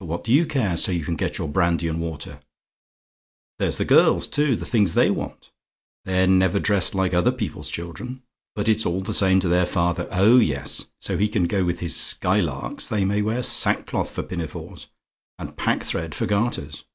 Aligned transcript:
But 0.00 0.06
what 0.06 0.24
do 0.24 0.32
you 0.32 0.46
care 0.46 0.78
so 0.78 0.90
you 0.90 1.04
can 1.04 1.14
get 1.14 1.36
your 1.36 1.46
brandy 1.46 1.88
and 1.88 2.00
water? 2.00 2.40
There's 3.58 3.76
the 3.76 3.84
girls, 3.84 4.26
too 4.26 4.56
the 4.56 4.64
things 4.64 4.94
they 4.94 5.10
want! 5.10 5.52
They're 6.06 6.26
never 6.26 6.58
dressed 6.58 6.94
like 6.94 7.12
other 7.12 7.30
people's 7.30 7.68
children. 7.68 8.22
But 8.54 8.66
it's 8.66 8.86
all 8.86 9.02
the 9.02 9.12
same 9.12 9.40
to 9.40 9.48
their 9.48 9.66
father. 9.66 10.08
Oh, 10.10 10.38
yes! 10.38 10.86
So 11.02 11.18
he 11.18 11.28
can 11.28 11.44
go 11.44 11.66
with 11.66 11.80
his 11.80 11.94
Skylarks 11.94 12.86
they 12.88 13.04
may 13.04 13.20
wear 13.20 13.42
sackcloth 13.42 14.10
for 14.10 14.22
pinafores, 14.22 14.86
and 15.38 15.54
packthread 15.54 16.14
for 16.14 16.24
garters. 16.24 16.86